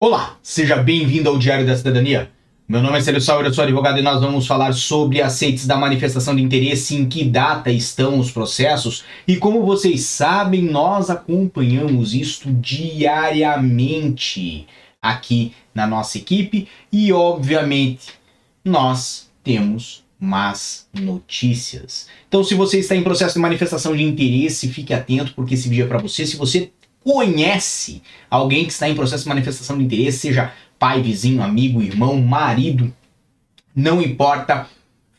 [0.00, 2.30] Olá, seja bem-vindo ao Diário da Cidadania.
[2.68, 5.76] Meu nome é Célio Sauer, eu sou advogado e nós vamos falar sobre aceites da
[5.76, 12.14] manifestação de interesse, em que data estão os processos e como vocês sabem, nós acompanhamos
[12.14, 13.48] isto diariamente
[15.02, 18.12] aqui na nossa equipe e, obviamente,
[18.64, 22.06] nós temos más notícias.
[22.28, 25.86] Então, se você está em processo de manifestação de interesse, fique atento porque esse vídeo
[25.86, 26.24] é para você.
[26.24, 26.70] Se você
[27.04, 32.20] conhece alguém que está em processo de manifestação de interesse, seja pai, vizinho, amigo, irmão,
[32.20, 32.92] marido,
[33.74, 34.66] não importa,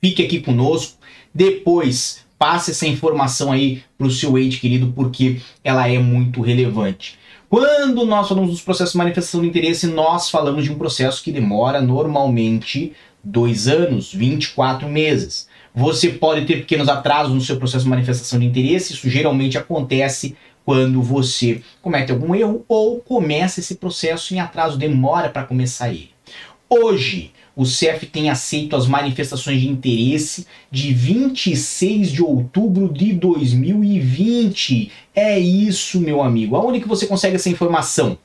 [0.00, 0.98] fique aqui conosco.
[1.34, 7.18] Depois, passe essa informação aí para o seu ente querido, porque ela é muito relevante.
[7.48, 11.30] Quando nós falamos dos processos de manifestação de interesse, nós falamos de um processo que
[11.30, 15.48] demora normalmente dois anos, 24 meses.
[15.74, 20.36] Você pode ter pequenos atrasos no seu processo de manifestação de interesse, isso geralmente acontece
[20.64, 26.10] quando você comete algum erro ou começa esse processo em atraso, demora para começar ele.
[26.68, 34.90] Hoje, o CEF tem aceito as manifestações de interesse de 26 de outubro de 2020.
[35.14, 36.56] É isso, meu amigo.
[36.56, 38.18] Aonde que você consegue essa informação?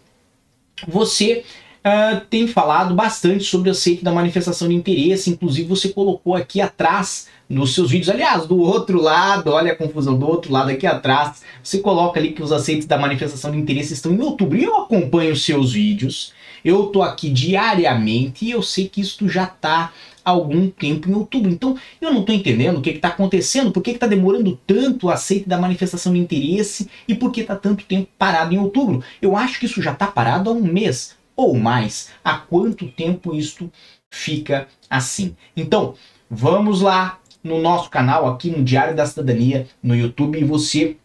[0.88, 1.44] você
[1.88, 6.60] uh, tem falado bastante sobre o aceito da manifestação de interesse, inclusive você colocou aqui
[6.60, 10.86] atrás nos seus vídeos, aliás, do outro lado, olha a confusão, do outro lado aqui
[10.86, 14.58] atrás, você coloca ali que os aceites da manifestação de interesse estão em outubro.
[14.58, 19.30] E eu acompanho os seus vídeos, eu tô aqui diariamente e eu sei que isso
[19.30, 19.94] já tá
[20.26, 21.50] algum tempo em outubro.
[21.50, 25.10] Então, eu não tô entendendo o que está acontecendo, por que está demorando tanto o
[25.10, 29.02] aceite da manifestação de interesse e por que está tanto tempo parado em outubro.
[29.22, 32.10] Eu acho que isso já está parado há um mês ou mais.
[32.24, 33.72] Há quanto tempo isto
[34.12, 35.38] fica assim?
[35.56, 35.94] Então,
[36.30, 40.98] vamos lá, no nosso canal aqui no Diário da Cidadania no YouTube e você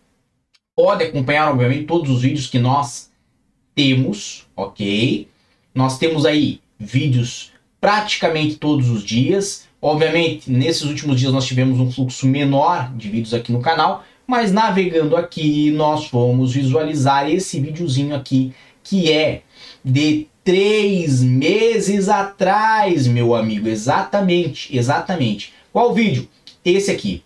[0.76, 3.10] pode acompanhar, obviamente, todos os vídeos que nós
[3.75, 5.28] temos, ok?
[5.75, 9.69] Nós temos aí vídeos praticamente todos os dias.
[9.81, 14.53] Obviamente, nesses últimos dias nós tivemos um fluxo menor de vídeos aqui no canal, mas
[14.53, 19.42] navegando aqui nós fomos visualizar esse videozinho aqui que é
[19.84, 23.69] de três meses atrás, meu amigo.
[23.69, 25.53] Exatamente, exatamente.
[25.72, 26.28] Qual vídeo?
[26.65, 27.22] Esse aqui.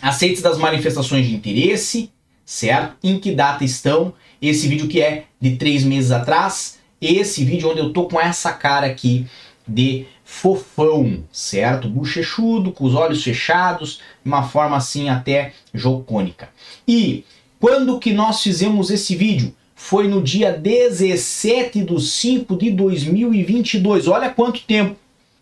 [0.00, 2.10] Aceites das manifestações de interesse,
[2.44, 2.96] certo?
[3.02, 4.14] Em que data estão?
[4.40, 6.78] Esse vídeo que é de três meses atrás.
[7.00, 9.26] Esse vídeo onde eu tô com essa cara aqui
[9.66, 11.88] de fofão, certo?
[11.88, 16.48] Bochechudo, com os olhos fechados, de uma forma assim até jocônica.
[16.86, 17.24] E
[17.58, 19.54] quando que nós fizemos esse vídeo?
[19.80, 24.08] Foi no dia 17 de 5 de 2022.
[24.08, 24.96] Olha quanto tempo,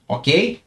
[0.06, 0.60] ok?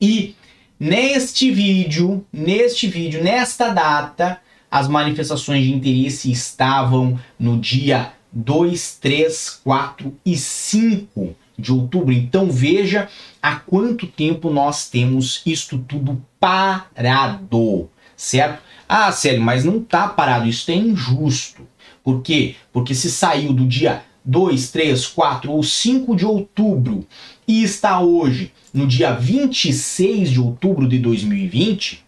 [0.00, 0.34] E
[0.78, 4.38] Neste vídeo, neste vídeo, nesta data,
[4.70, 12.12] as manifestações de interesse estavam no dia 2, 3, 4 e 5 de outubro.
[12.12, 13.08] Então veja
[13.40, 18.62] há quanto tempo nós temos isto tudo parado, certo?
[18.86, 21.66] Ah, sério, mas não tá parado, isso é injusto.
[22.06, 22.54] Por quê?
[22.72, 27.04] Porque se saiu do dia 2, 3, 4 ou 5 de outubro
[27.48, 32.04] e está hoje no dia 26 de outubro de 2020,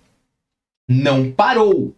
[0.89, 1.97] não parou.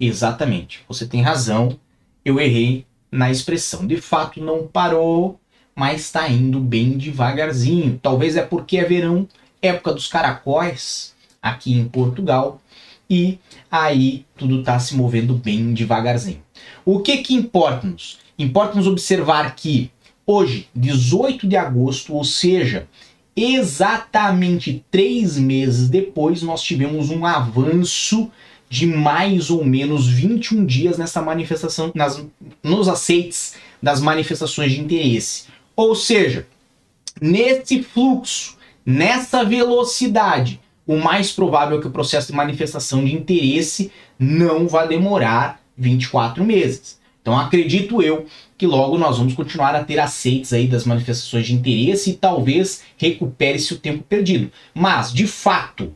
[0.00, 1.78] Exatamente, você tem razão,
[2.24, 3.86] eu errei na expressão.
[3.86, 5.38] De fato, não parou,
[5.76, 8.00] mas está indo bem devagarzinho.
[8.02, 9.28] Talvez é porque é verão,
[9.60, 12.62] época dos caracóis aqui em Portugal,
[13.10, 13.38] e
[13.70, 16.43] aí tudo está se movendo bem devagarzinho.
[16.84, 18.18] O que que importa-nos?
[18.38, 19.90] Importa-nos observar que
[20.26, 22.86] hoje, 18 de agosto, ou seja,
[23.36, 28.30] exatamente três meses depois, nós tivemos um avanço
[28.68, 32.24] de mais ou menos 21 dias nessa manifestação, nas,
[32.62, 35.44] nos aceites das manifestações de interesse.
[35.76, 36.46] Ou seja,
[37.20, 43.92] nesse fluxo, nessa velocidade, o mais provável é que o processo de manifestação de interesse
[44.18, 46.98] não vai demorar 24 meses.
[47.20, 48.26] Então acredito eu
[48.58, 52.82] que logo nós vamos continuar a ter aceites aí das manifestações de interesse e talvez
[52.98, 54.52] recupere-se o tempo perdido.
[54.74, 55.94] Mas, de fato,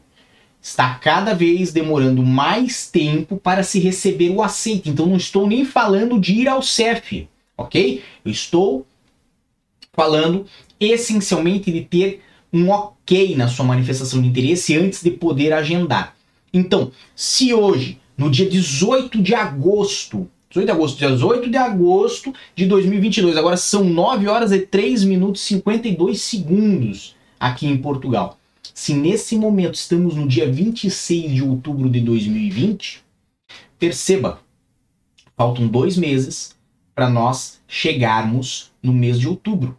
[0.61, 4.89] está cada vez demorando mais tempo para se receber o aceite.
[4.89, 8.03] Então não estou nem falando de ir ao CEF, ok?
[8.25, 8.87] Eu estou
[9.93, 10.47] falando
[10.81, 12.23] essencialmente de ter
[12.53, 16.17] um ok na sua manifestação de interesse antes de poder agendar.
[16.53, 22.67] Então, se hoje, no dia 18 de agosto, 18 de agosto, 18 de agosto de
[22.67, 28.37] 2022, agora são 9 horas e 3 minutos e 52 segundos aqui em Portugal.
[28.75, 33.05] Se nesse momento estamos no dia 26 de outubro de 2020,
[33.79, 34.41] perceba,
[35.37, 36.57] faltam dois meses
[36.95, 39.79] para nós chegarmos no mês de outubro.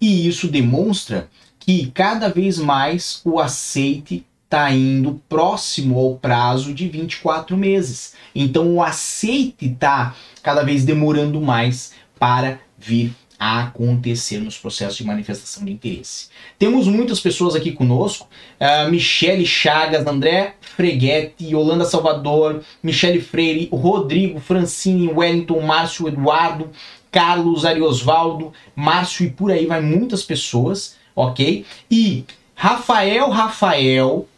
[0.00, 1.28] E isso demonstra
[1.58, 4.24] que cada vez mais o aceite
[4.54, 8.14] está indo próximo ao prazo de 24 meses.
[8.32, 10.14] Então o aceite está
[10.44, 16.28] cada vez demorando mais para vir a acontecer nos processos de manifestação de interesse.
[16.56, 18.28] Temos muitas pessoas aqui conosco,
[18.60, 26.70] uh, Michele Chagas, André Freguetti, Yolanda Salvador, Michele Freire, Rodrigo, Francine, Wellington, Márcio, Eduardo,
[27.10, 31.66] Carlos, Ariosvaldo, Márcio e por aí vai muitas pessoas, ok?
[31.90, 32.24] E
[32.54, 34.28] Rafael Rafael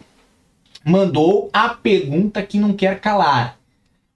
[0.86, 3.58] mandou a pergunta que não quer calar.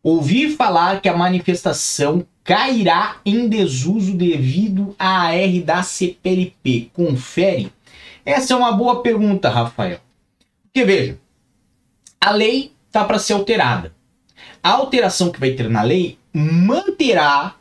[0.05, 6.91] Ouvi falar que a manifestação cairá em desuso devido à AR da CPLP.
[6.93, 7.73] Confere?
[8.25, 9.99] Essa é uma boa pergunta, Rafael.
[10.63, 11.19] Porque veja,
[12.21, 13.93] a lei está para ser alterada.
[14.63, 17.57] A alteração que vai ter na lei manterá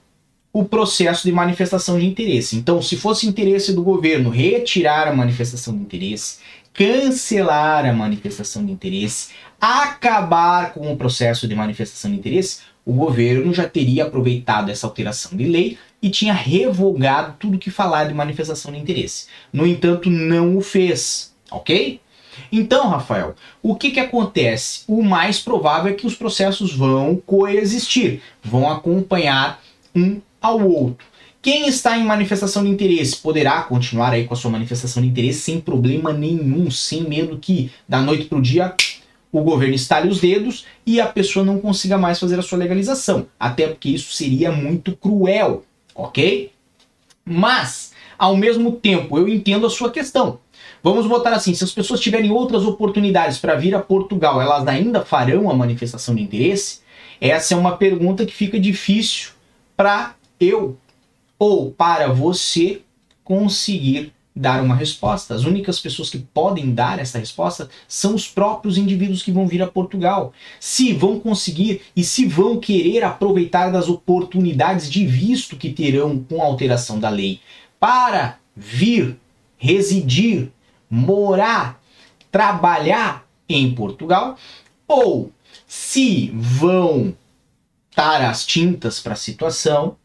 [0.54, 2.56] o processo de manifestação de interesse.
[2.56, 6.40] Então, se fosse interesse do governo retirar a manifestação de interesse,
[6.80, 13.54] cancelar a manifestação de interesse, acabar com o processo de manifestação de interesse, o governo
[13.54, 18.72] já teria aproveitado essa alteração de lei e tinha revogado tudo que falar de manifestação
[18.72, 19.28] de interesse.
[19.52, 22.00] No entanto, não o fez, ok?
[22.50, 24.84] Então, Rafael, o que, que acontece?
[24.88, 29.62] O mais provável é que os processos vão coexistir, vão acompanhar
[29.94, 31.06] um ao outro.
[31.42, 35.40] Quem está em manifestação de interesse poderá continuar aí com a sua manifestação de interesse
[35.40, 38.76] sem problema nenhum, sem medo que da noite para o dia
[39.32, 43.28] o governo estale os dedos e a pessoa não consiga mais fazer a sua legalização.
[43.40, 45.64] Até porque isso seria muito cruel,
[45.96, 46.52] ok?
[47.24, 50.40] Mas, ao mesmo tempo, eu entendo a sua questão.
[50.84, 55.06] Vamos botar assim: se as pessoas tiverem outras oportunidades para vir a Portugal, elas ainda
[55.06, 56.82] farão a manifestação de interesse?
[57.22, 59.30] Essa é uma pergunta que fica difícil
[59.78, 60.78] para eu
[61.40, 62.82] ou para você
[63.24, 65.34] conseguir dar uma resposta.
[65.34, 69.62] As únicas pessoas que podem dar essa resposta são os próprios indivíduos que vão vir
[69.62, 70.34] a Portugal.
[70.60, 76.42] Se vão conseguir e se vão querer aproveitar das oportunidades de visto que terão com
[76.42, 77.40] a alteração da lei
[77.80, 79.18] para vir,
[79.58, 80.52] residir,
[80.90, 81.82] morar,
[82.32, 84.38] trabalhar em Portugal,
[84.88, 85.32] ou
[85.68, 87.14] se vão
[87.96, 89.96] dar as tintas para a situação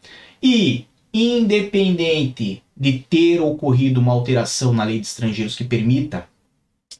[0.42, 6.28] e independente de ter ocorrido uma alteração na lei de estrangeiros que permita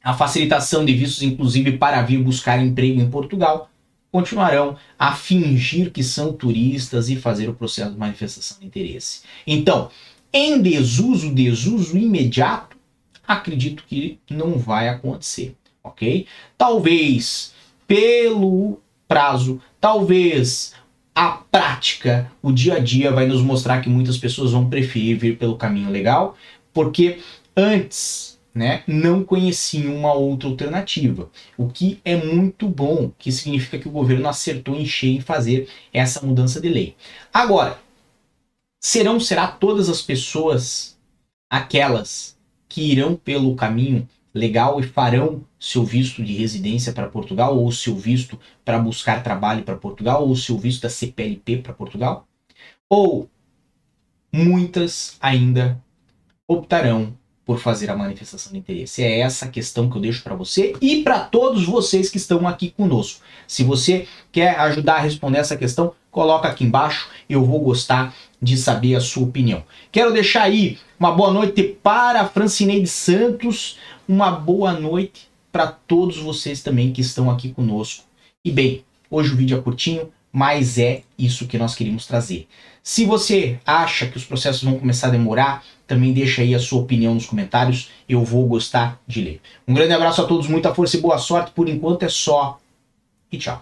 [0.01, 3.69] a facilitação de vistos, inclusive para vir buscar emprego em Portugal,
[4.11, 9.23] continuarão a fingir que são turistas e fazer o processo de manifestação de interesse.
[9.45, 9.89] Então,
[10.31, 12.77] em desuso, desuso imediato,
[13.27, 16.25] acredito que não vai acontecer, ok?
[16.57, 17.53] Talvez
[17.85, 20.73] pelo prazo, talvez
[21.15, 25.37] a prática, o dia a dia vai nos mostrar que muitas pessoas vão preferir vir
[25.37, 26.35] pelo caminho legal,
[26.73, 27.19] porque
[27.55, 33.87] antes, né, não conheciam uma outra alternativa, o que é muito bom, que significa que
[33.87, 36.95] o governo acertou em cheio em fazer essa mudança de lei.
[37.33, 37.79] Agora,
[38.83, 40.97] serão será todas as pessoas
[41.49, 44.05] aquelas que irão pelo caminho
[44.35, 49.63] legal e farão seu visto de residência para Portugal ou seu visto para buscar trabalho
[49.63, 52.27] para Portugal ou seu visto da CPLP para Portugal?
[52.89, 53.29] Ou
[54.31, 55.81] muitas ainda
[56.45, 59.01] optarão por fazer a manifestação de interesse?
[59.01, 62.45] É essa a questão que eu deixo para você e para todos vocês que estão
[62.45, 63.21] aqui conosco.
[63.47, 68.57] Se você quer ajudar a responder essa questão, coloca aqui embaixo, eu vou gostar de
[68.57, 69.63] saber a sua opinião.
[69.91, 76.61] Quero deixar aí uma boa noite para Francineide Santos, uma boa noite para todos vocês
[76.61, 78.03] também que estão aqui conosco.
[78.43, 82.47] E bem, hoje o vídeo é curtinho, mas é isso que nós queríamos trazer.
[82.83, 86.81] Se você acha que os processos vão começar a demorar, também deixa aí a sua
[86.81, 89.41] opinião nos comentários, eu vou gostar de ler.
[89.67, 91.51] Um grande abraço a todos, muita força e boa sorte.
[91.51, 92.59] Por enquanto é só
[93.31, 93.61] e tchau.